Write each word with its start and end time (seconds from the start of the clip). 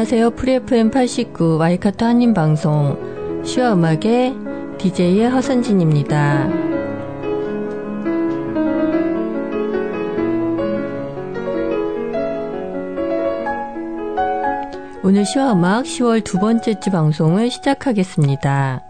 안녕하세요. 0.00 0.30
프리FM 0.30 0.90
89 0.90 1.58
와이카토 1.58 2.06
한인방송 2.06 3.42
시와 3.44 3.74
음악의 3.74 4.34
DJ의 4.78 5.28
허선진입니다. 5.28 6.48
오늘 15.02 15.26
시와 15.26 15.52
음악 15.52 15.84
10월 15.84 16.24
두 16.24 16.38
번째 16.38 16.80
주 16.80 16.90
방송을 16.90 17.50
시작하겠습니다. 17.50 18.89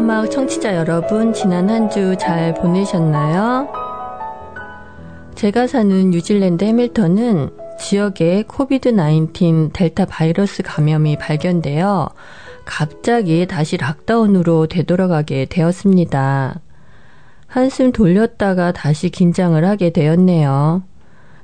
시화막 0.00 0.30
청취자 0.30 0.76
여러분, 0.76 1.32
지난 1.34 1.68
한 1.68 1.90
주 1.90 2.16
잘 2.16 2.54
보내셨나요? 2.54 3.68
제가 5.34 5.66
사는 5.66 6.10
뉴질랜드 6.10 6.64
해밀턴은 6.64 7.50
지역에 7.78 8.44
코비드-19 8.48 9.72
델타 9.74 10.06
바이러스 10.06 10.62
감염이 10.62 11.18
발견되어 11.18 12.08
갑자기 12.64 13.46
다시 13.46 13.76
락다운으로 13.76 14.68
되돌아가게 14.68 15.46
되었습니다. 15.46 16.60
한숨 17.46 17.92
돌렸다가 17.92 18.72
다시 18.72 19.10
긴장을 19.10 19.62
하게 19.62 19.90
되었네요. 19.90 20.82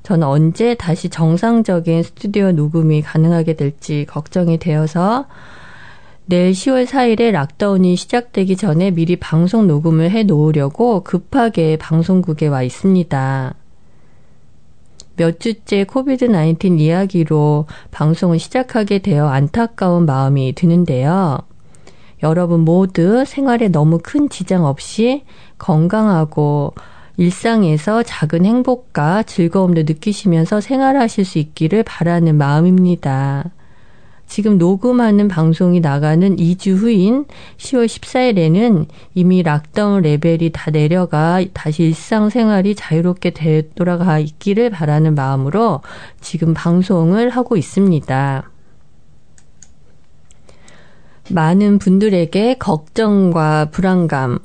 저는 0.02 0.26
언제 0.26 0.74
다시 0.74 1.10
정상적인 1.10 2.02
스튜디오 2.04 2.52
녹음이 2.52 3.02
가능하게 3.02 3.54
될지 3.54 4.06
걱정이 4.08 4.58
되어서 4.58 5.26
내일 6.28 6.50
10월 6.50 6.86
4일에 6.86 7.30
락다운이 7.30 7.94
시작되기 7.94 8.56
전에 8.56 8.90
미리 8.90 9.14
방송 9.14 9.68
녹음을 9.68 10.10
해 10.10 10.24
놓으려고 10.24 11.04
급하게 11.04 11.76
방송국에 11.76 12.48
와 12.48 12.64
있습니다. 12.64 13.54
몇 15.14 15.38
주째 15.38 15.84
코비드-19 15.84 16.80
이야기로 16.80 17.66
방송을 17.92 18.40
시작하게 18.40 18.98
되어 18.98 19.28
안타까운 19.28 20.04
마음이 20.04 20.54
드는데요. 20.54 21.38
여러분 22.24 22.60
모두 22.60 23.24
생활에 23.24 23.68
너무 23.68 24.00
큰 24.02 24.28
지장 24.28 24.64
없이 24.64 25.22
건강하고 25.58 26.74
일상에서 27.18 28.02
작은 28.02 28.44
행복과 28.44 29.22
즐거움도 29.22 29.82
느끼시면서 29.82 30.60
생활하실 30.60 31.24
수 31.24 31.38
있기를 31.38 31.84
바라는 31.84 32.34
마음입니다. 32.34 33.52
지금 34.26 34.58
녹음하는 34.58 35.28
방송이 35.28 35.80
나가는 35.80 36.36
2주 36.36 36.76
후인 36.76 37.26
10월 37.56 37.86
14일에는 37.86 38.86
이미 39.14 39.42
락다운 39.42 40.02
레벨이 40.02 40.50
다 40.52 40.70
내려가 40.70 41.42
다시 41.52 41.84
일상생활이 41.84 42.74
자유롭게 42.74 43.30
되돌아가 43.30 44.18
있기를 44.18 44.70
바라는 44.70 45.14
마음으로 45.14 45.80
지금 46.20 46.54
방송을 46.54 47.30
하고 47.30 47.56
있습니다. 47.56 48.50
많은 51.30 51.78
분들에게 51.78 52.54
걱정과 52.54 53.70
불안감, 53.70 54.38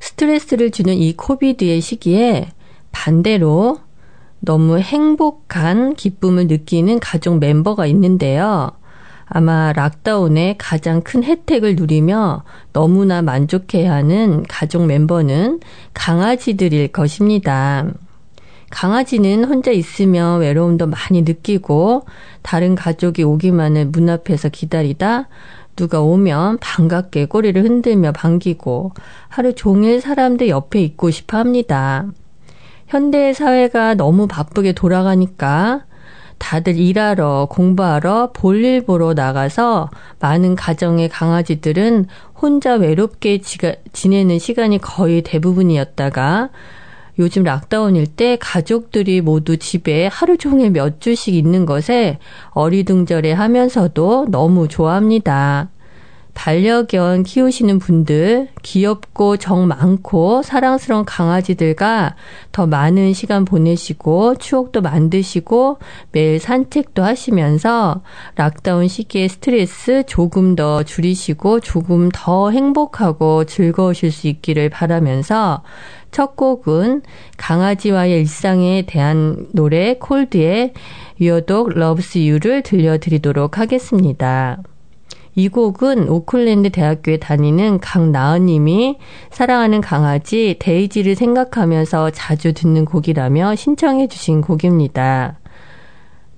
스트레스를 0.00 0.70
주는 0.70 0.94
이 0.94 1.14
코비드의 1.14 1.80
시기에 1.80 2.48
반대로 2.92 3.80
너무 4.40 4.78
행복한 4.78 5.94
기쁨을 5.94 6.46
느끼는 6.46 7.00
가족 7.00 7.38
멤버가 7.38 7.86
있는데요. 7.86 8.72
아마 9.28 9.72
락다운의 9.72 10.56
가장 10.58 11.02
큰 11.02 11.24
혜택을 11.24 11.74
누리며 11.74 12.44
너무나 12.72 13.22
만족해야 13.22 13.92
하는 13.92 14.44
가족 14.48 14.86
멤버는 14.86 15.60
강아지들일 15.94 16.88
것입니다. 16.88 17.86
강아지는 18.70 19.44
혼자 19.44 19.70
있으면 19.72 20.40
외로움도 20.40 20.86
많이 20.86 21.22
느끼고 21.22 22.06
다른 22.42 22.74
가족이 22.74 23.22
오기만을 23.22 23.86
문 23.86 24.08
앞에서 24.08 24.48
기다리다 24.48 25.28
누가 25.76 26.00
오면 26.00 26.58
반갑게 26.58 27.26
꼬리를 27.26 27.62
흔들며 27.62 28.12
반기고 28.12 28.92
하루 29.28 29.54
종일 29.54 30.00
사람들 30.00 30.48
옆에 30.48 30.80
있고 30.82 31.10
싶어 31.10 31.38
합니다. 31.38 32.06
현대 32.86 33.32
사회가 33.32 33.94
너무 33.94 34.26
바쁘게 34.26 34.72
돌아가니까 34.72 35.84
다들 36.38 36.76
일하러, 36.76 37.48
공부하러, 37.50 38.30
볼일 38.32 38.84
보러 38.84 39.14
나가서 39.14 39.90
많은 40.20 40.54
가정의 40.54 41.08
강아지들은 41.08 42.06
혼자 42.34 42.74
외롭게 42.74 43.40
지가, 43.40 43.74
지내는 43.92 44.38
시간이 44.38 44.78
거의 44.78 45.22
대부분이었다가 45.22 46.50
요즘 47.18 47.44
락다운일 47.44 48.06
때 48.08 48.36
가족들이 48.38 49.22
모두 49.22 49.56
집에 49.56 50.06
하루 50.06 50.36
종일 50.36 50.70
몇 50.70 51.00
주씩 51.00 51.34
있는 51.34 51.64
것에 51.64 52.18
어리둥절해 52.50 53.32
하면서도 53.32 54.26
너무 54.30 54.68
좋아합니다. 54.68 55.70
반려견 56.36 57.22
키우시는 57.24 57.78
분들, 57.78 58.48
귀엽고 58.62 59.38
정 59.38 59.66
많고 59.66 60.42
사랑스러운 60.42 61.04
강아지들과 61.06 62.14
더 62.52 62.66
많은 62.66 63.14
시간 63.14 63.46
보내시고 63.46 64.36
추억도 64.36 64.82
만드시고 64.82 65.78
매일 66.12 66.38
산책도 66.38 67.02
하시면서 67.02 68.02
lockdown 68.36 68.86
시기의 68.86 69.30
스트레스 69.30 70.04
조금 70.06 70.54
더 70.54 70.82
줄이시고 70.82 71.60
조금 71.60 72.10
더 72.12 72.50
행복하고 72.50 73.44
즐거우실 73.44 74.12
수 74.12 74.28
있기를 74.28 74.68
바라면서 74.68 75.62
첫 76.12 76.36
곡은 76.36 77.02
강아지와의 77.38 78.20
일상에 78.20 78.84
대한 78.86 79.48
노래 79.52 79.94
Colde의 79.94 80.74
Your 81.18 81.48
Dog 81.48 81.70
Loves 81.70 82.18
You를 82.18 82.62
들려드리도록 82.62 83.58
하겠습니다. 83.58 84.58
이 85.38 85.48
곡은 85.50 86.08
오클랜드 86.08 86.70
대학교에 86.70 87.18
다니는 87.18 87.78
강나은님이 87.80 88.96
사랑하는 89.30 89.82
강아지 89.82 90.56
데이지를 90.58 91.14
생각하면서 91.14 92.10
자주 92.10 92.54
듣는 92.54 92.86
곡이라며 92.86 93.54
신청해 93.54 94.08
주신 94.08 94.40
곡입니다. 94.40 95.38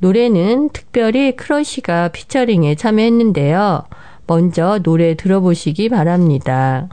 노래는 0.00 0.70
특별히 0.70 1.36
크러쉬가 1.36 2.08
피처링에 2.08 2.74
참여했는데요. 2.74 3.84
먼저 4.26 4.80
노래 4.82 5.14
들어보시기 5.14 5.88
바랍니다. 5.88 6.88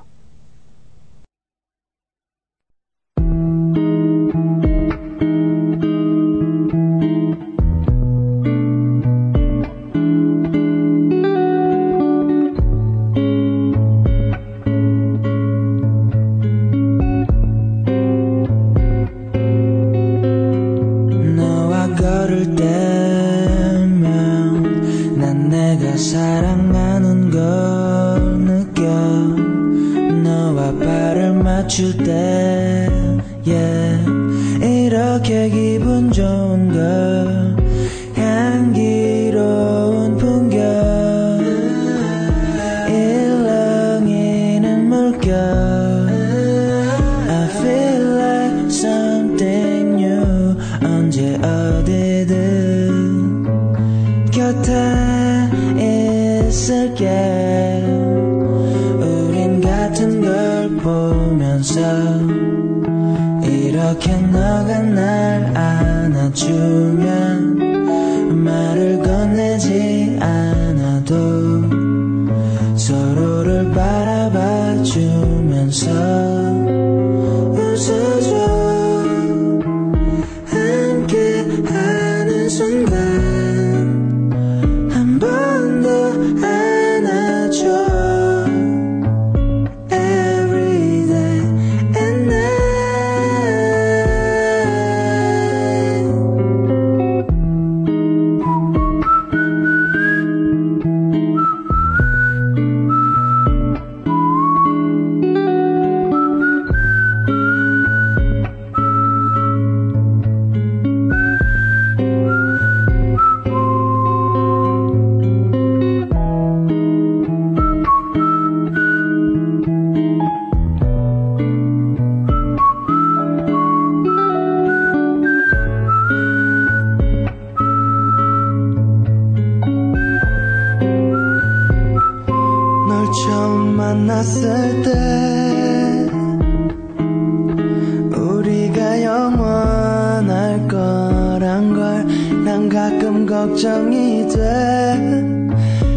걱정이 143.25 144.27
돼 144.27 145.15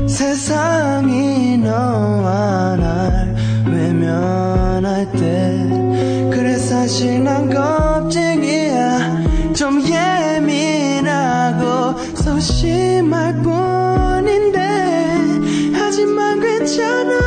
세상이 0.09 1.59
너와 1.59 2.77
날 2.77 3.37
외면할 3.67 5.13
때. 5.13 5.69
그래 6.33 6.57
사실 6.57 7.23
난 7.23 7.53
겁쟁이야. 7.53 9.53
좀 9.55 9.83
예민하고 9.83 11.67
소심할 12.15 13.35
뿐인데. 13.43 14.61
하지만 15.75 16.41
괜찮아 16.41 17.18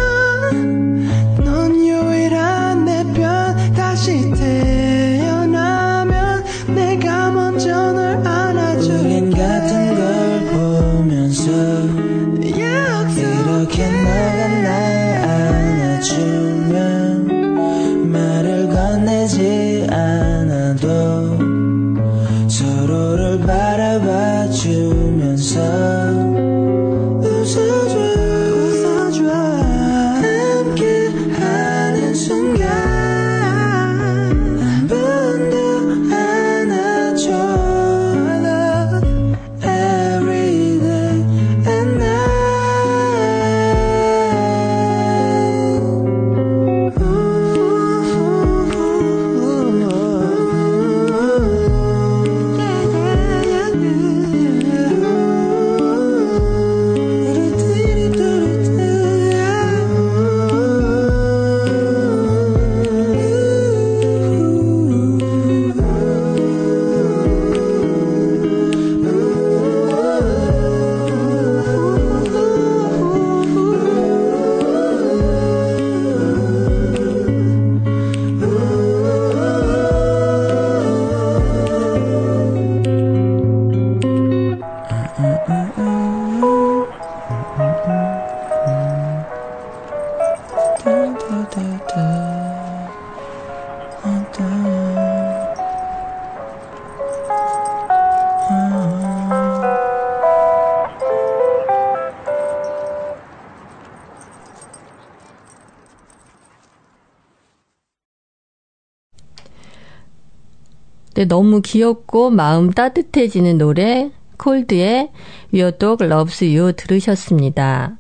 네, 111.22 111.26
너무 111.26 111.62
귀엽고 111.62 112.32
마음 112.32 112.72
따뜻해지는 112.72 113.60
노래 113.60 114.10
콜드의 114.38 115.12
Your 115.54 115.78
Dog 115.78 116.04
Loves 116.04 116.44
You 116.44 116.74
들으셨습니다. 116.74 117.98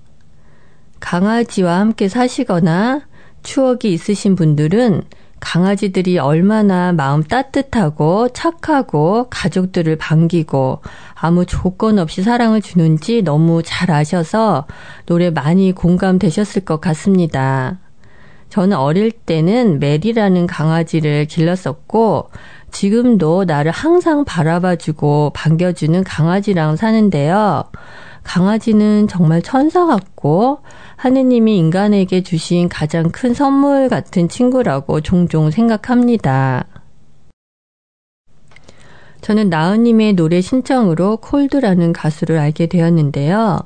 강아지와 0.99 1.77
함께 1.77 2.07
사시거나 2.07 3.01
추억이 3.43 3.93
있으신 3.93 4.35
분들은 4.35 5.03
강아지들이 5.39 6.17
얼마나 6.17 6.93
마음 6.93 7.21
따뜻하고 7.21 8.29
착하고 8.29 9.27
가족들을 9.29 9.97
반기고 9.97 10.81
아무 11.13 11.45
조건 11.45 11.99
없이 11.99 12.23
사랑을 12.23 12.59
주는지 12.59 13.21
너무 13.21 13.61
잘 13.63 13.91
아셔서 13.91 14.65
노래 15.05 15.29
많이 15.29 15.73
공감되셨을 15.73 16.65
것 16.65 16.81
같습니다. 16.81 17.77
저는 18.51 18.75
어릴 18.75 19.11
때는 19.11 19.79
메리라는 19.79 20.45
강아지를 20.45 21.25
길렀었고 21.25 22.29
지금도 22.69 23.45
나를 23.45 23.71
항상 23.71 24.25
바라봐주고 24.25 25.31
반겨주는 25.33 26.03
강아지랑 26.03 26.75
사는데요. 26.75 27.63
강아지는 28.23 29.07
정말 29.07 29.41
천사 29.41 29.85
같고 29.85 30.59
하느님이 30.97 31.57
인간에게 31.57 32.23
주신 32.23 32.67
가장 32.67 33.09
큰 33.09 33.33
선물 33.33 33.87
같은 33.87 34.27
친구라고 34.27 34.99
종종 34.99 35.49
생각합니다. 35.49 36.65
저는 39.21 39.49
나은님의 39.49 40.13
노래 40.13 40.41
신청으로 40.41 41.17
콜드라는 41.17 41.93
가수를 41.93 42.37
알게 42.37 42.65
되었는데요. 42.67 43.61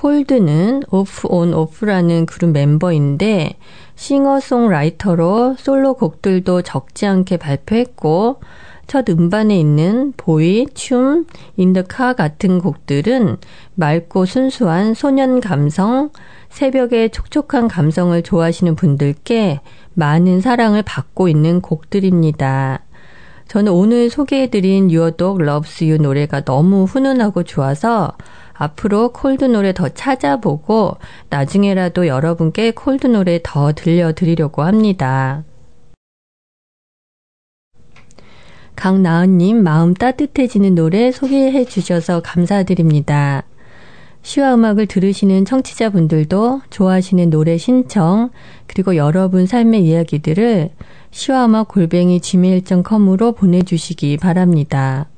콜드는 0.00 0.84
오프 0.90 1.28
온 1.28 1.52
오프라는 1.52 2.24
그룹 2.24 2.52
멤버인데 2.52 3.58
싱어송라이터로 3.96 5.56
솔로 5.58 5.92
곡들도 5.92 6.62
적지 6.62 7.04
않게 7.04 7.36
발표했고 7.36 8.40
첫 8.86 9.10
음반에 9.10 9.60
있는 9.60 10.14
보이, 10.16 10.66
춤, 10.72 11.26
인더카 11.58 12.14
같은 12.14 12.60
곡들은 12.60 13.36
맑고 13.74 14.24
순수한 14.24 14.94
소년 14.94 15.38
감성, 15.38 16.08
새벽의 16.48 17.10
촉촉한 17.10 17.68
감성을 17.68 18.20
좋아하시는 18.22 18.76
분들께 18.76 19.60
많은 19.92 20.40
사랑을 20.40 20.82
받고 20.82 21.28
있는 21.28 21.60
곡들입니다. 21.60 22.80
저는 23.50 23.72
오늘 23.72 24.10
소개해드린 24.10 24.92
유어독 24.92 25.42
Loves 25.42 25.82
You 25.82 26.00
노래가 26.00 26.44
너무 26.44 26.84
훈훈하고 26.84 27.42
좋아서 27.42 28.16
앞으로 28.52 29.08
콜드 29.08 29.46
노래 29.46 29.72
더 29.72 29.88
찾아보고 29.88 30.98
나중에라도 31.30 32.06
여러분께 32.06 32.70
콜드 32.70 33.08
노래 33.08 33.40
더 33.42 33.72
들려드리려고 33.72 34.62
합니다. 34.62 35.42
강나은님 38.76 39.64
마음 39.64 39.94
따뜻해지는 39.94 40.76
노래 40.76 41.10
소개해 41.10 41.64
주셔서 41.64 42.22
감사드립니다. 42.22 43.42
시와 44.22 44.54
음악을 44.54 44.86
들으시는 44.86 45.44
청취자분들도 45.44 46.60
좋아하시는 46.70 47.30
노래 47.30 47.58
신청, 47.58 48.30
그리고 48.68 48.94
여러분 48.94 49.46
삶의 49.46 49.82
이야기들을 49.82 50.70
시와 51.10 51.46
음악 51.46 51.68
골뱅이 51.68 52.20
gmail.com으로 52.20 53.32
보내주시기 53.32 54.16
바랍니다. 54.16 55.08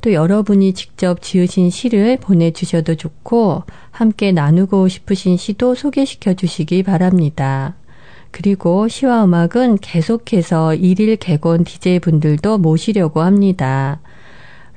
또 0.00 0.12
여러분이 0.12 0.74
직접 0.74 1.22
지으신 1.22 1.70
시를 1.70 2.18
보내주셔도 2.18 2.94
좋고, 2.94 3.64
함께 3.90 4.30
나누고 4.30 4.88
싶으신 4.88 5.36
시도 5.36 5.74
소개시켜 5.74 6.34
주시기 6.34 6.82
바랍니다. 6.82 7.74
그리고 8.30 8.88
시와 8.88 9.24
음악은 9.24 9.78
계속해서 9.80 10.74
일일 10.74 11.16
개건 11.16 11.64
DJ 11.64 12.00
분들도 12.00 12.58
모시려고 12.58 13.22
합니다. 13.22 14.00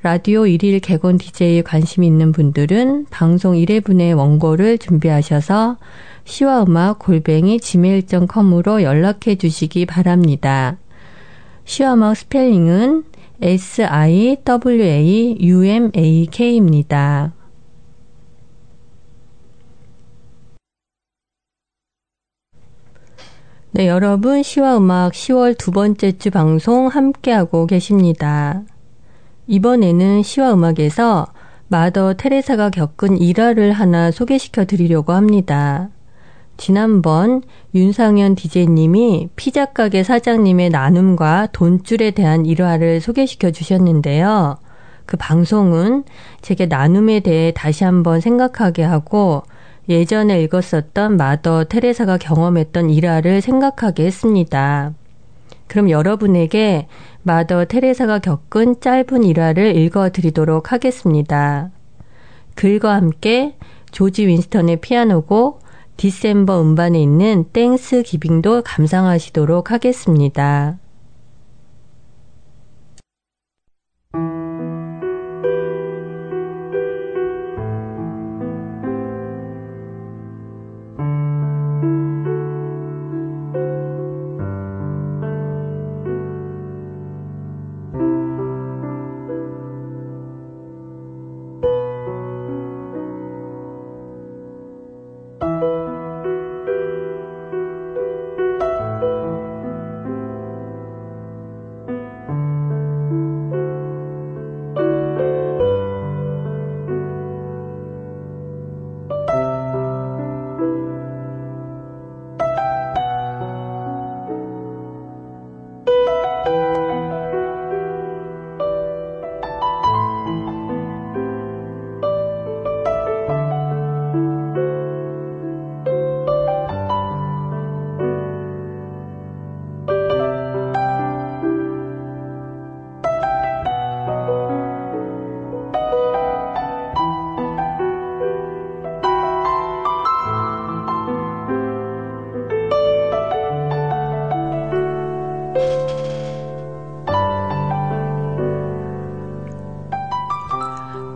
라디오 0.04 0.46
일일 0.48 0.80
개건 0.80 1.16
DJ에 1.16 1.62
관심 1.62 2.02
있는 2.02 2.32
분들은 2.32 3.06
방송 3.10 3.54
1회분의 3.54 4.16
원고를 4.18 4.78
준비하셔서 4.78 5.76
시와 6.24 6.64
음악 6.64 6.98
골뱅이 6.98 7.60
gmail.com으로 7.60 8.82
연락해 8.82 9.36
주시기 9.36 9.86
바랍니다. 9.86 10.76
시와 11.64 11.94
음악 11.94 12.16
스펠링은 12.16 13.04
S-I-W-A-U-M-A-K입니다. 13.40 14.52
네, 23.70 23.86
여러분, 23.86 24.42
시와 24.42 24.78
음악 24.78 25.12
10월 25.12 25.56
두 25.56 25.70
번째 25.70 26.18
주 26.18 26.32
방송 26.32 26.88
함께하고 26.88 27.68
계십니다. 27.68 28.64
이번에는 29.46 30.22
시와 30.22 30.54
음악에서 30.54 31.26
마더 31.68 32.14
테레사가 32.14 32.70
겪은 32.70 33.18
일화를 33.18 33.72
하나 33.72 34.10
소개시켜 34.10 34.64
드리려고 34.64 35.12
합니다. 35.12 35.88
지난번 36.56 37.42
윤상현 37.74 38.34
DJ님이 38.34 39.30
피자 39.36 39.66
가게 39.66 40.02
사장님의 40.04 40.70
나눔과 40.70 41.48
돈줄에 41.52 42.12
대한 42.12 42.46
일화를 42.46 43.00
소개시켜 43.00 43.50
주셨는데요. 43.50 44.56
그 45.06 45.16
방송은 45.16 46.04
제게 46.42 46.66
나눔에 46.66 47.20
대해 47.20 47.52
다시 47.54 47.84
한번 47.84 48.20
생각하게 48.20 48.84
하고 48.84 49.42
예전에 49.88 50.42
읽었었던 50.42 51.16
마더 51.16 51.64
테레사가 51.64 52.18
경험했던 52.18 52.90
일화를 52.90 53.40
생각하게 53.40 54.06
했습니다. 54.06 54.92
그럼 55.72 55.88
여러분에게 55.88 56.86
마더 57.22 57.64
테레사가 57.64 58.18
겪은 58.18 58.82
짧은 58.82 59.24
일화를 59.24 59.74
읽어 59.74 60.10
드리도록 60.10 60.70
하겠습니다. 60.70 61.70
글과 62.56 62.94
함께 62.94 63.56
조지 63.90 64.26
윈스턴의 64.26 64.82
피아노곡 64.82 65.62
디셈버 65.96 66.60
음반에 66.60 67.00
있는 67.00 67.46
땡스 67.54 68.02
기빙도 68.02 68.64
감상하시도록 68.66 69.70
하겠습니다. 69.70 70.76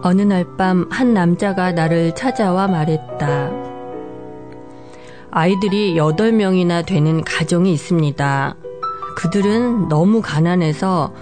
어느 0.06 0.22
날 0.22 0.44
밤 0.56 0.86
한 0.88 1.14
남자가 1.14 1.72
나를 1.72 2.14
찾아와 2.14 2.68
말했다. 2.68 3.50
아이들이 5.32 5.96
8명이나 5.96 6.86
되는 6.86 7.25
가정이 7.25 7.72
있습니다. 7.72 8.54
그들은 9.16 9.88
너무 9.88 10.22
가난해서 10.22 11.12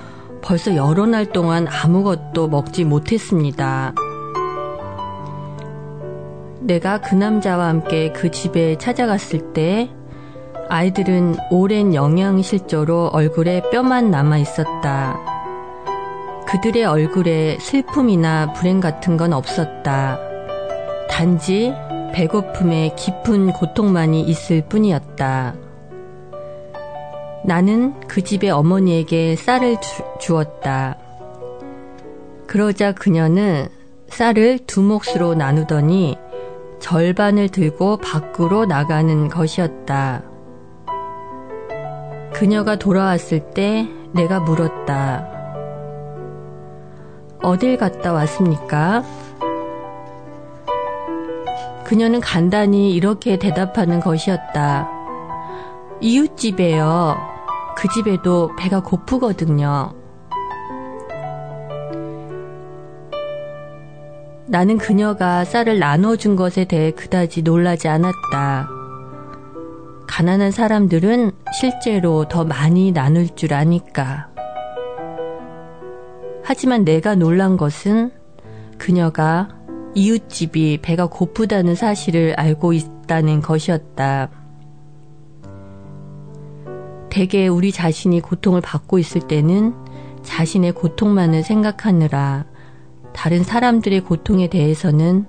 벌써 0.43 0.77
여러 0.77 1.07
날 1.07 1.25
동안 1.33 1.67
아무것도 1.67 2.49
먹지 2.49 2.85
못했습니다. 2.85 3.95
내가 6.61 7.01
그 7.01 7.15
남자와 7.15 7.69
함께 7.69 8.13
그 8.13 8.31
집에 8.31 8.77
찾아갔을 8.77 9.55
때 9.55 9.89
아이들은 10.69 11.37
오랜 11.51 11.95
영양실조로 11.95 13.13
얼굴에 13.15 13.63
뼈만 13.73 14.11
남아 14.11 14.37
있었다. 14.37 15.34
그들의 16.55 16.85
얼굴에 16.85 17.59
슬픔이나 17.59 18.53
불행 18.53 18.79
같은 18.79 19.17
건 19.17 19.33
없었다. 19.33 20.21
단지 21.11 21.75
배고픔에 22.13 22.95
깊은 22.97 23.53
고통만이 23.55 24.21
있을 24.23 24.63
뿐이었다. 24.69 25.57
나는 27.45 27.99
그 28.07 28.23
집의 28.23 28.51
어머니에게 28.51 29.35
쌀을 29.35 29.81
주, 29.81 30.05
주었다. 30.21 30.97
그러자 32.47 32.93
그녀는 32.93 33.67
쌀을 34.07 34.61
두 34.65 34.81
몫으로 34.81 35.35
나누더니 35.35 36.17
절반을 36.79 37.49
들고 37.49 37.97
밖으로 37.97 38.65
나가는 38.65 39.29
것이었다. 39.29 40.23
그녀가 42.33 42.77
돌아왔을 42.77 43.51
때 43.55 43.89
내가 44.13 44.39
물었다. 44.39 45.34
어딜 47.45 47.77
갔다 47.77 48.15
왔습니까? 48.15 49.05
그녀는 51.85 52.21
간단히 52.21 52.95
이렇게 52.95 53.39
대답하는 53.39 54.01
것이었다. 54.01 54.89
이웃집에요. 56.01 57.17
그 57.77 57.89
집에도 57.89 58.51
배가 58.59 58.81
고프거든요. 58.81 59.93
나는 64.47 64.79
그녀가 64.79 65.45
쌀을 65.45 65.79
나눠준 65.79 66.37
것에 66.37 66.65
대해 66.65 66.93
그다지 66.93 67.43
놀라지 67.43 67.89
않았다. 67.89 68.69
가난한 70.07 70.51
사람들은 70.51 71.33
실제로 71.61 72.27
더 72.27 72.45
많이 72.45 72.93
나눌 72.93 73.29
줄 73.29 73.53
아니까. 73.53 74.34
하지만 76.45 76.85
내가 76.85 77.15
놀란 77.15 77.57
것은 77.57 78.11
그녀가 78.77 79.49
이웃집이 79.95 80.79
배가 80.83 81.07
고프다는 81.07 81.75
사실을 81.75 82.35
알고 82.37 82.75
있다는 82.75 83.41
것이었다. 83.41 84.29
대개 87.09 87.49
우리 87.49 87.73
자신이 87.73 88.21
고통을 88.21 88.61
받고 88.61 88.99
있을 88.99 89.23
때는 89.23 89.75
자신의 90.23 90.73
고통만을 90.73 91.43
생각하느라 91.43 92.45
다른 93.15 93.43
사람들의 93.43 94.01
고통에 94.01 94.49
대해서는 94.49 95.27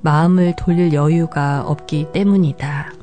마음을 0.00 0.54
돌릴 0.56 0.92
여유가 0.92 1.62
없기 1.66 2.08
때문이다. 2.12 2.97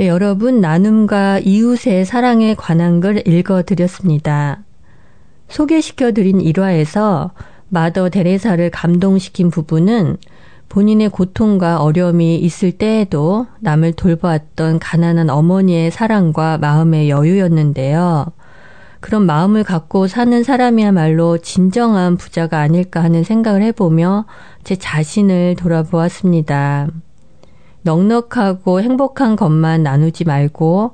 네, 0.00 0.08
여러분 0.08 0.62
나눔과 0.62 1.40
이웃의 1.40 2.06
사랑에 2.06 2.54
관한 2.54 3.00
걸 3.00 3.22
읽어드렸습니다. 3.28 4.60
소개시켜드린 5.50 6.40
일화에서 6.40 7.32
마더 7.68 8.08
데레사를 8.08 8.70
감동시킨 8.70 9.50
부분은 9.50 10.16
본인의 10.70 11.10
고통과 11.10 11.82
어려움이 11.82 12.36
있을 12.38 12.72
때에도 12.72 13.46
남을 13.58 13.92
돌보았던 13.92 14.78
가난한 14.78 15.28
어머니의 15.28 15.90
사랑과 15.90 16.56
마음의 16.56 17.10
여유였는데요. 17.10 18.24
그런 19.00 19.26
마음을 19.26 19.64
갖고 19.64 20.06
사는 20.06 20.42
사람이야말로 20.42 21.36
진정한 21.36 22.16
부자가 22.16 22.60
아닐까 22.60 23.02
하는 23.04 23.22
생각을 23.22 23.60
해보며 23.64 24.24
제 24.64 24.76
자신을 24.76 25.56
돌아보았습니다. 25.58 26.88
넉넉하고 27.82 28.80
행복한 28.80 29.36
것만 29.36 29.82
나누지 29.82 30.24
말고 30.24 30.92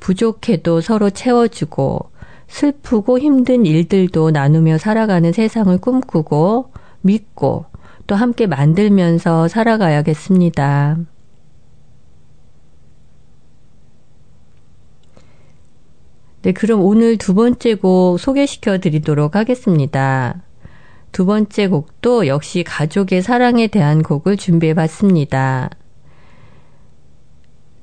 부족해도 0.00 0.80
서로 0.80 1.10
채워주고 1.10 2.10
슬프고 2.48 3.18
힘든 3.18 3.66
일들도 3.66 4.30
나누며 4.30 4.78
살아가는 4.78 5.32
세상을 5.32 5.76
꿈꾸고 5.78 6.70
믿고 7.00 7.66
또 8.06 8.14
함께 8.14 8.46
만들면서 8.46 9.48
살아가야겠습니다. 9.48 10.98
네, 16.42 16.52
그럼 16.52 16.80
오늘 16.82 17.18
두 17.18 17.34
번째 17.34 17.74
곡 17.74 18.20
소개시켜 18.20 18.78
드리도록 18.78 19.34
하겠습니다. 19.34 20.42
두 21.10 21.26
번째 21.26 21.66
곡도 21.66 22.28
역시 22.28 22.62
가족의 22.62 23.22
사랑에 23.22 23.66
대한 23.66 24.04
곡을 24.04 24.36
준비해 24.36 24.72
봤습니다. 24.74 25.70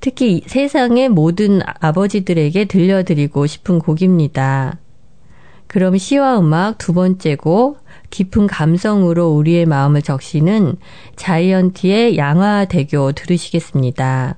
특히 0.04 0.42
세상의 0.46 1.08
모든 1.08 1.62
아버지들에게 1.80 2.66
들려드리고 2.66 3.48
싶은 3.48 3.80
곡입니다. 3.80 4.78
그럼 5.68 5.98
시와 5.98 6.39
음악 6.39 6.78
두 6.78 6.94
번째 6.94 7.38
곡, 7.38 7.82
깊은 8.10 8.48
감성으로 8.48 9.30
우리의 9.30 9.66
마음을 9.66 10.02
적시는 10.02 10.76
자이언티의 11.16 12.18
양화대교 12.18 13.13
들으시겠습니다. 13.13 14.38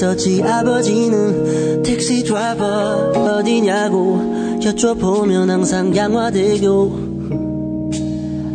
있었지. 0.00 0.42
아버지는 0.42 1.82
택시 1.82 2.24
드라이버 2.24 3.12
어디냐고 3.12 4.58
여쭤보면 4.60 5.48
항상 5.48 5.94
양화대교. 5.94 7.10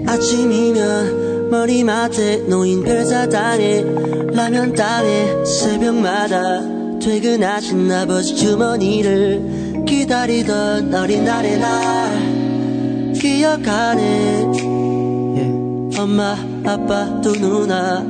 아침이면 0.08 1.50
머리맡에 1.50 2.38
놓인 2.48 2.84
별사탕에 2.84 3.86
라면 4.34 4.74
땅에 4.74 5.46
새벽마다 5.46 7.00
퇴근하신 7.00 7.92
아버지 7.92 8.36
주머니를 8.36 9.84
기다리던 9.86 10.94
어린 10.94 11.24
날의 11.24 11.60
날. 11.60 13.14
기억하네 13.14 14.44
yeah. 14.54 16.00
엄마 16.00 16.36
아빠 16.66 17.22
두 17.22 17.32
누나 17.34 18.04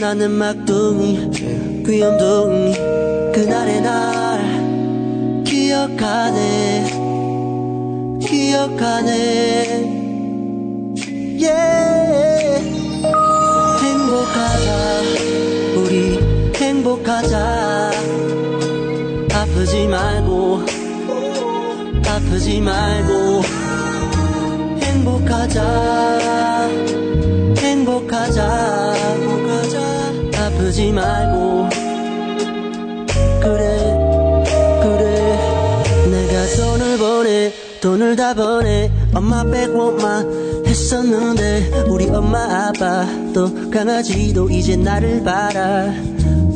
나는 0.00 0.30
막둥이 0.32 1.30
귀염둥이 1.84 2.74
그날의 3.32 3.80
날 3.80 5.44
기억하네 5.44 7.02
기억하네. 8.20 10.02
Yeah. 11.38 12.62
행복하자 13.82 14.68
우리 15.76 16.18
행복하자. 16.54 17.90
아프지 19.34 19.88
말고 19.88 20.62
아프지 22.06 22.60
말고. 22.60 23.42
행복하자 24.80 26.68
행복하자 27.58 29.01
아프지 30.62 30.92
말고. 30.92 31.68
그래 33.40 33.78
그래. 34.80 35.38
내가 36.10 36.46
돈을 36.56 36.98
보내 36.98 37.52
돈을 37.80 38.16
다 38.16 38.32
보내. 38.32 38.90
엄마 39.12 39.42
빼고만 39.44 40.64
했었는데 40.66 41.84
우리 41.88 42.08
엄마 42.08 42.68
아빠 42.68 43.06
또 43.34 43.70
강아지도 43.70 44.48
이제 44.50 44.76
나를 44.76 45.24
바라. 45.24 45.92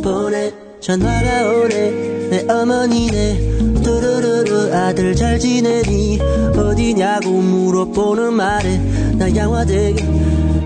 보내 0.02 0.52
전화가 0.80 1.50
오네. 1.50 1.90
내 2.30 2.46
어머니네. 2.48 3.82
뚜루루루 3.82 4.72
아들 4.74 5.16
잘 5.16 5.38
지내니? 5.38 6.20
어디냐고 6.56 7.30
물어보는 7.30 8.32
말에 8.34 8.78
나 9.16 9.34
양화대교 9.34 10.06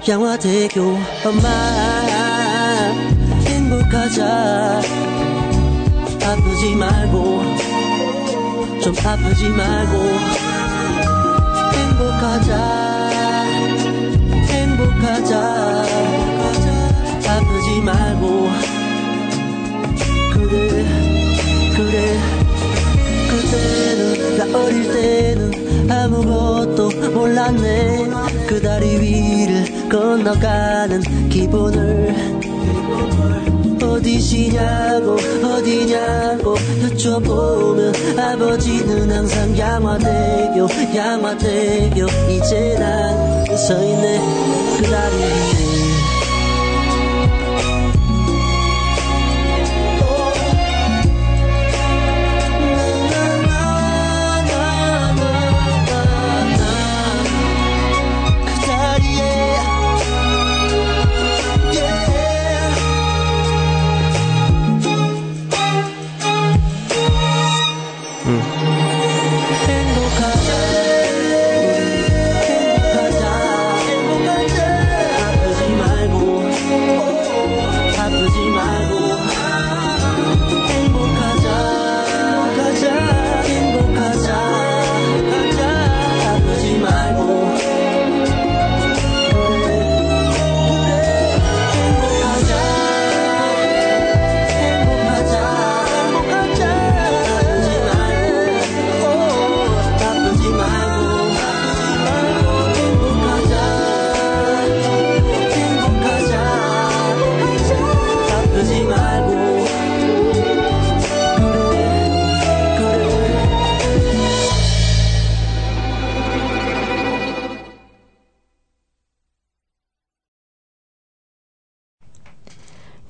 양화대교 0.08 0.80
엄마 1.24 1.99
가자. 3.90 4.80
아프지 6.22 6.76
말고 6.76 7.42
좀 8.80 8.94
아프지 9.04 9.48
말고 9.48 9.98
행복하자. 11.74 13.10
행복하자. 14.46 15.36
아프지 17.28 17.80
말고. 17.84 18.48
그래 20.34 20.86
그래 21.76 22.20
그때는 23.28 24.38
나 24.38 24.58
어릴 24.58 24.92
때는 24.92 25.90
아무것도 25.90 26.90
몰랐네. 27.10 28.08
그 28.46 28.62
다리 28.62 29.00
위를 29.00 29.88
건너가는 29.88 31.28
기분을. 31.28 32.29
어디시냐고 34.00 35.12
어디냐고 35.44 36.54
여쭤보면 36.54 38.18
아버지는 38.18 39.10
항상 39.10 39.56
양화대교 39.56 40.66
양화대교. 40.96 42.06
이제 42.30 42.76
난 42.78 43.44
서있네 43.56 44.20
그 44.78 44.82
다리 44.84 45.59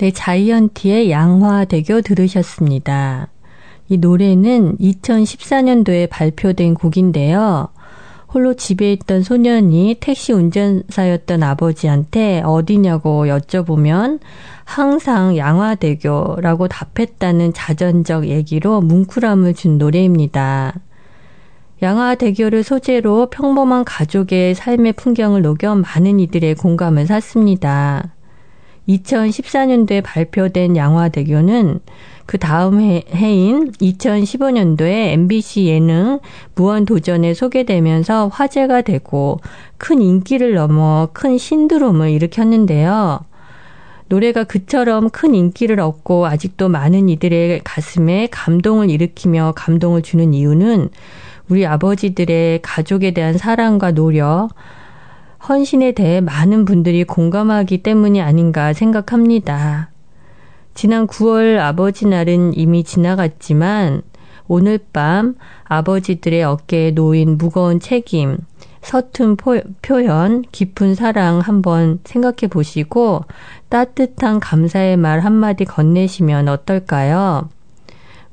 네, 0.01 0.13
자이언티의 0.13 1.11
양화대교 1.11 2.01
들으셨습니다. 2.01 3.29
이 3.91 3.99
노래는 3.99 4.79
2014년도에 4.79 6.09
발표된 6.09 6.73
곡인데요. 6.73 7.69
홀로 8.33 8.55
집에 8.55 8.95
있던 8.95 9.23
소년이 9.23 9.99
택시 10.01 10.33
운전사였던 10.33 11.43
아버지한테 11.43 12.41
어디냐고 12.47 13.27
여쭤보면 13.27 14.21
항상 14.65 15.37
양화대교라고 15.37 16.69
답했다는 16.69 17.53
자전적 17.53 18.27
얘기로 18.27 18.81
뭉클함을 18.81 19.53
준 19.53 19.77
노래입니다. 19.77 20.81
양화대교를 21.83 22.63
소재로 22.63 23.29
평범한 23.29 23.85
가족의 23.85 24.55
삶의 24.55 24.95
풍경을 24.95 25.43
녹여 25.43 25.75
많은 25.75 26.21
이들의 26.21 26.55
공감을 26.55 27.07
샀습니다. 27.07 28.15
2014년도에 28.89 30.03
발표된 30.03 30.77
양화대교는 30.77 31.81
그 32.27 32.39
다음 32.39 32.81
해, 32.81 33.03
인 33.21 33.73
2015년도에 33.73 35.13
MBC 35.15 35.67
예능 35.67 36.21
무한도전에 36.55 37.35
소개되면서 37.35 38.29
화제가 38.29 38.83
되고 38.83 39.41
큰 39.79 40.01
인기를 40.01 40.55
넘어 40.55 41.09
큰 41.13 41.39
신드롬을 41.39 42.11
일으켰는데요. 42.11 43.21
노래가 44.07 44.45
그처럼 44.45 45.11
큰 45.11 45.35
인기를 45.35 45.79
얻고 45.81 46.27
아직도 46.27 46.69
많은 46.69 47.09
이들의 47.09 47.63
가슴에 47.65 48.29
감동을 48.31 48.91
일으키며 48.91 49.55
감동을 49.57 50.03
주는 50.03 50.35
이유는 50.35 50.91
우리 51.49 51.67
아버지들의 51.67 52.63
가족에 52.63 53.13
대한 53.13 53.39
사랑과 53.39 53.91
노력, 53.91 54.51
헌신에 55.49 55.93
대해 55.93 56.21
많은 56.21 56.65
분들이 56.65 57.05
공감하기 57.05 57.83
때문이 57.83 58.21
아닌가 58.21 58.73
생각합니다. 58.73 59.91
지난 60.75 61.07
9월 61.07 61.59
아버지 61.59 62.07
날은 62.07 62.57
이미 62.57 62.85
지나갔지만 62.85 64.03
오늘 64.47 64.79
밤 64.93 65.37
아버지들의 65.65 66.43
어깨에 66.43 66.91
놓인 66.93 67.39
무거운 67.39 67.81
책임, 67.81 68.39
서툰 68.83 69.37
포, 69.37 69.61
표현, 69.83 70.43
깊은 70.53 70.95
사랑 70.95 71.41
한번 71.41 72.01
생각해 72.05 72.49
보시고 72.51 73.25
따뜻한 73.69 74.41
감사의 74.41 74.97
말 74.97 75.21
한마디 75.21 75.65
건네시면 75.65 76.49
어떨까요? 76.49 77.49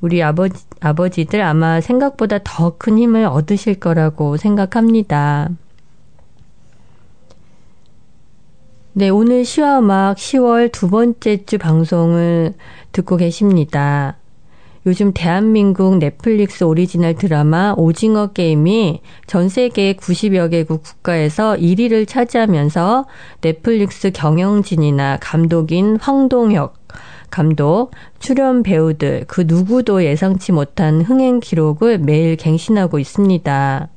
우리 0.02 0.22
아버지, 0.22 0.65
아버지들 0.80 1.41
아마 1.41 1.82
생각보다 1.82 2.39
더 2.43 2.78
큰 2.78 2.98
힘을 2.98 3.26
얻으실 3.26 3.80
거라고 3.80 4.38
생각합니다. 4.38 5.50
네, 8.97 9.10
오늘 9.10 9.45
시와 9.45 9.77
음악 9.77 10.17
10월 10.17 10.71
두 10.71 10.89
번째 10.89 11.45
주 11.45 11.60
방송을 11.60 12.55
듣고 12.93 13.17
계십니다. 13.17 14.17
요즘 14.88 15.12
대한민국 15.13 15.99
넷플릭스 15.99 16.63
오리지널 16.63 17.13
드라마 17.13 17.75
오징어 17.77 18.31
게임이 18.31 19.01
전 19.27 19.49
세계 19.49 19.93
90여 19.93 20.49
개국 20.49 20.81
국가에서 20.81 21.57
1위를 21.57 22.07
차지하면서 22.07 23.05
넷플릭스 23.41 24.10
경영진이나 24.10 25.19
감독인 25.21 25.97
황동혁 25.97 26.73
감독, 27.29 27.91
출연 28.17 28.63
배우들 28.63 29.25
그 29.27 29.43
누구도 29.45 30.03
예상치 30.03 30.53
못한 30.53 31.01
흥행 31.01 31.39
기록을 31.39 31.99
매일 31.99 32.36
갱신하고 32.36 32.97
있습니다. 32.97 33.89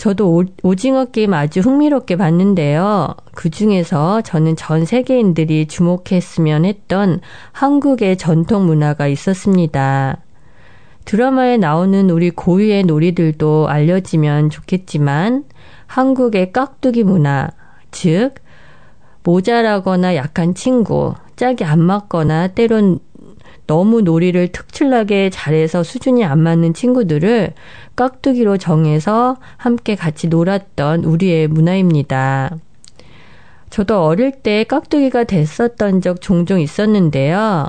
저도 0.00 0.44
오, 0.62 0.74
징어 0.76 1.04
게임 1.04 1.34
아주 1.34 1.60
흥미롭게 1.60 2.16
봤는데요. 2.16 3.16
그 3.34 3.50
중에서 3.50 4.22
저는 4.22 4.56
전 4.56 4.86
세계인들이 4.86 5.66
주목했으면 5.66 6.64
했던 6.64 7.20
한국의 7.52 8.16
전통 8.16 8.64
문화가 8.64 9.06
있었습니다. 9.08 10.16
드라마에 11.04 11.58
나오는 11.58 12.08
우리 12.08 12.30
고유의 12.30 12.84
놀이들도 12.84 13.68
알려지면 13.68 14.48
좋겠지만 14.48 15.44
한국의 15.86 16.52
깍두기 16.52 17.04
문화, 17.04 17.50
즉 17.90 18.36
모자라거나 19.22 20.16
약한 20.16 20.54
친구, 20.54 21.12
짝이 21.36 21.64
안 21.64 21.78
맞거나 21.78 22.48
때론 22.48 23.00
너무 23.70 24.02
놀이를 24.02 24.48
특출나게 24.48 25.30
잘해서 25.30 25.84
수준이 25.84 26.24
안 26.24 26.40
맞는 26.40 26.74
친구들을 26.74 27.52
깍두기로 27.94 28.56
정해서 28.56 29.36
함께 29.56 29.94
같이 29.94 30.26
놀았던 30.26 31.04
우리의 31.04 31.46
문화입니다. 31.46 32.56
저도 33.70 34.04
어릴 34.04 34.32
때 34.32 34.64
깍두기가 34.64 35.22
됐었던 35.22 36.00
적 36.00 36.20
종종 36.20 36.58
있었는데요. 36.58 37.68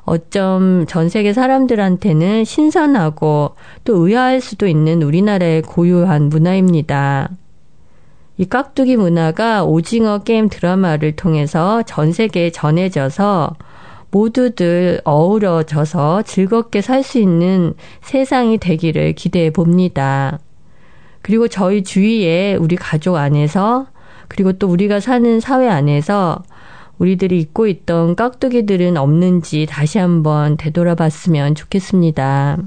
어쩜 0.00 0.84
전 0.88 1.08
세계 1.08 1.32
사람들한테는 1.32 2.44
신선하고 2.44 3.54
또 3.84 3.96
의아할 4.04 4.40
수도 4.40 4.66
있는 4.66 5.00
우리나라의 5.00 5.62
고유한 5.62 6.24
문화입니다. 6.28 7.30
이 8.36 8.46
깍두기 8.46 8.96
문화가 8.96 9.62
오징어 9.62 10.24
게임 10.24 10.48
드라마를 10.48 11.14
통해서 11.14 11.84
전 11.84 12.10
세계에 12.10 12.50
전해져서 12.50 13.54
모두들 14.10 15.00
어우러져서 15.04 16.22
즐겁게 16.22 16.80
살 16.80 17.02
수 17.02 17.18
있는 17.18 17.74
세상이 18.02 18.58
되기를 18.58 19.14
기대해 19.14 19.50
봅니다. 19.50 20.38
그리고 21.22 21.48
저희 21.48 21.82
주위에 21.82 22.54
우리 22.54 22.76
가족 22.76 23.16
안에서 23.16 23.88
그리고 24.28 24.52
또 24.54 24.68
우리가 24.68 25.00
사는 25.00 25.40
사회 25.40 25.68
안에서 25.68 26.42
우리들이 26.98 27.40
잊고 27.40 27.66
있던 27.66 28.16
깍두기들은 28.16 28.96
없는지 28.96 29.66
다시 29.68 29.98
한번 29.98 30.56
되돌아 30.56 30.94
봤으면 30.94 31.54
좋겠습니다. 31.54 32.58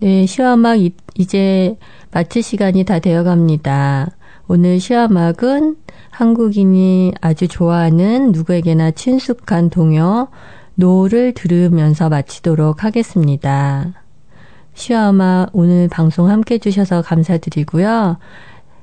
네, 0.00 0.26
시화막 0.26 0.78
이제 1.16 1.76
마칠 2.12 2.42
시간이 2.42 2.84
다 2.84 3.00
되어 3.00 3.24
갑니다. 3.24 4.17
오늘 4.50 4.80
시화막은 4.80 5.76
한국인이 6.08 7.12
아주 7.20 7.48
좋아하는 7.48 8.32
누구에게나 8.32 8.92
친숙한 8.92 9.68
동요 9.68 10.28
노를 10.74 11.34
들으면서 11.34 12.08
마치도록 12.08 12.82
하겠습니다. 12.82 13.92
시와 14.72 15.06
음악 15.06 15.48
오늘 15.52 15.88
방송 15.88 16.30
함께 16.30 16.54
해주셔서 16.54 17.02
감사드리고요. 17.02 18.16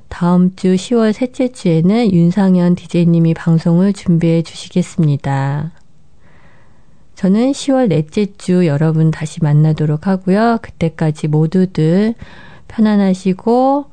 다음 0.06 0.54
주 0.54 0.76
10월 0.76 1.12
셋째 1.12 1.48
주에는 1.48 2.12
윤상현 2.12 2.76
DJ님이 2.76 3.34
방송을 3.34 3.92
준비해 3.92 4.42
주시겠습니다. 4.42 5.72
저는 7.16 7.50
10월 7.50 7.88
넷째 7.88 8.26
주 8.38 8.66
여러분 8.66 9.10
다시 9.10 9.42
만나도록 9.42 10.06
하고요. 10.06 10.58
그때까지 10.62 11.26
모두들 11.26 12.14
편안하시고 12.68 13.86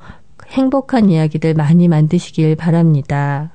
행복한 0.49 1.09
이야기들 1.09 1.53
많이 1.53 1.87
만드시길 1.87 2.55
바랍니다. 2.55 3.51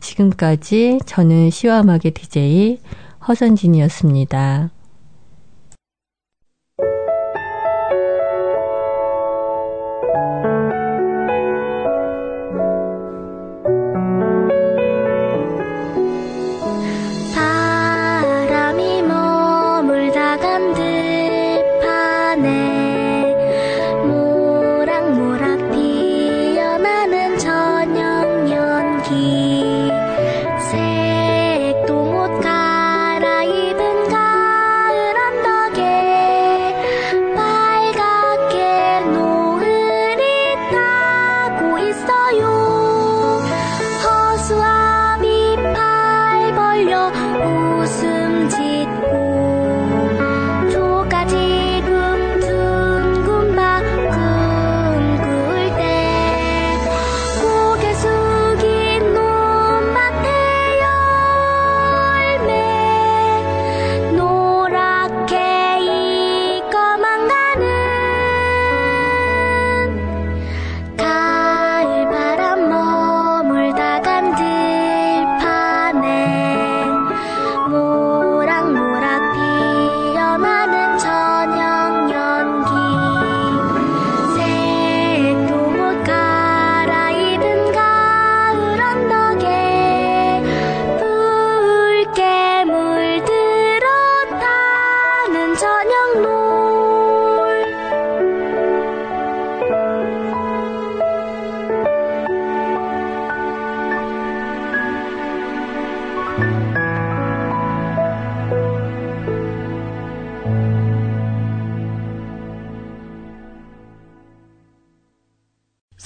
지금까지 0.00 1.00
저는 1.04 1.50
시와마의 1.50 2.12
DJ 2.14 2.78
허선진이었습니다. 3.26 4.70